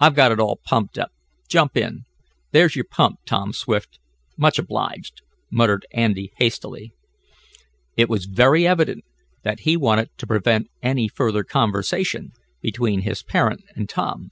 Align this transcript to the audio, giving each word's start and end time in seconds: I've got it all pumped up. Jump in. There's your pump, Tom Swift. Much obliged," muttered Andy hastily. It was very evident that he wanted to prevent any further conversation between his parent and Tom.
I've 0.00 0.14
got 0.14 0.32
it 0.32 0.40
all 0.40 0.58
pumped 0.64 0.96
up. 0.98 1.10
Jump 1.50 1.76
in. 1.76 2.06
There's 2.50 2.76
your 2.76 2.86
pump, 2.90 3.18
Tom 3.26 3.52
Swift. 3.52 3.98
Much 4.38 4.58
obliged," 4.58 5.20
muttered 5.50 5.84
Andy 5.92 6.32
hastily. 6.38 6.94
It 7.94 8.08
was 8.08 8.24
very 8.24 8.66
evident 8.66 9.04
that 9.42 9.60
he 9.68 9.76
wanted 9.76 10.08
to 10.16 10.26
prevent 10.26 10.68
any 10.82 11.08
further 11.08 11.44
conversation 11.44 12.32
between 12.62 13.02
his 13.02 13.22
parent 13.22 13.64
and 13.74 13.86
Tom. 13.86 14.30